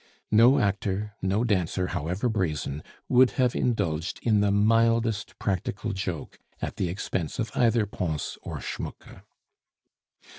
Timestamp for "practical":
5.37-5.93